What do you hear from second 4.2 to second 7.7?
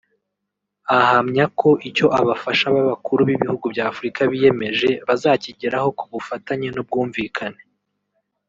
biyemeje bazakigeraho ku bufatanye n’ubwumvikane